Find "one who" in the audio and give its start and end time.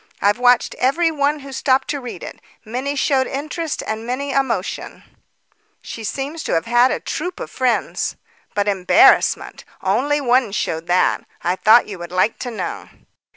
1.11-1.51